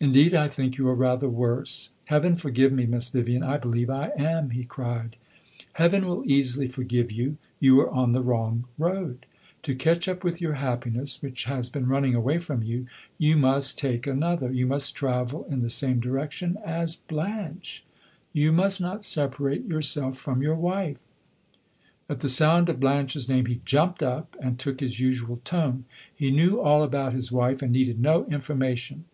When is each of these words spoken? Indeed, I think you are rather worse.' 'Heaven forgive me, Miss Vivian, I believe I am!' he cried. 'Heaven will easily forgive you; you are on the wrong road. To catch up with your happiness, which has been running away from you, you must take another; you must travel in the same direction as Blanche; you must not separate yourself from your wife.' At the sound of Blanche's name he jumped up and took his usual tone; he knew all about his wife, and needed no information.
Indeed, 0.00 0.34
I 0.34 0.48
think 0.48 0.76
you 0.76 0.88
are 0.88 0.94
rather 0.96 1.28
worse.' 1.28 1.90
'Heaven 2.06 2.34
forgive 2.34 2.72
me, 2.72 2.84
Miss 2.84 3.08
Vivian, 3.08 3.44
I 3.44 3.58
believe 3.58 3.88
I 3.88 4.08
am!' 4.16 4.50
he 4.50 4.64
cried. 4.64 5.14
'Heaven 5.74 6.04
will 6.04 6.24
easily 6.26 6.66
forgive 6.66 7.12
you; 7.12 7.36
you 7.60 7.78
are 7.80 7.90
on 7.90 8.10
the 8.10 8.24
wrong 8.24 8.64
road. 8.76 9.26
To 9.62 9.76
catch 9.76 10.08
up 10.08 10.24
with 10.24 10.40
your 10.40 10.54
happiness, 10.54 11.22
which 11.22 11.44
has 11.44 11.70
been 11.70 11.86
running 11.86 12.16
away 12.16 12.38
from 12.38 12.64
you, 12.64 12.88
you 13.18 13.36
must 13.36 13.78
take 13.78 14.04
another; 14.04 14.50
you 14.50 14.66
must 14.66 14.96
travel 14.96 15.44
in 15.44 15.60
the 15.60 15.68
same 15.70 16.00
direction 16.00 16.58
as 16.66 16.96
Blanche; 16.96 17.84
you 18.32 18.50
must 18.50 18.80
not 18.80 19.04
separate 19.04 19.64
yourself 19.64 20.18
from 20.18 20.42
your 20.42 20.56
wife.' 20.56 21.04
At 22.08 22.18
the 22.18 22.28
sound 22.28 22.68
of 22.68 22.80
Blanche's 22.80 23.28
name 23.28 23.46
he 23.46 23.60
jumped 23.64 24.02
up 24.02 24.34
and 24.40 24.58
took 24.58 24.80
his 24.80 24.98
usual 24.98 25.36
tone; 25.44 25.84
he 26.12 26.32
knew 26.32 26.60
all 26.60 26.82
about 26.82 27.12
his 27.12 27.30
wife, 27.30 27.62
and 27.62 27.70
needed 27.72 28.00
no 28.00 28.26
information. 28.26 29.04